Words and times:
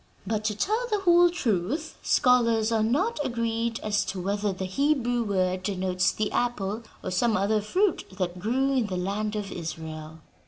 But, 0.25 0.43
to 0.45 0.55
tell 0.57 0.87
the 0.89 1.01
whole 1.01 1.29
truth, 1.29 1.95
scholars 2.01 2.71
are 2.71 2.81
not 2.81 3.19
agreed 3.23 3.79
as 3.81 4.03
to 4.05 4.19
whether 4.19 4.51
the 4.51 4.65
Hebrew 4.65 5.23
word 5.23 5.61
denotes 5.61 6.11
the 6.11 6.31
apple 6.31 6.81
or 7.03 7.11
some 7.11 7.37
other 7.37 7.61
fruit 7.61 8.05
that 8.17 8.39
grew 8.39 8.71
in 8.75 8.87
the 8.87 8.97
land 8.97 9.35
of 9.35 9.51
Israel." 9.51 10.17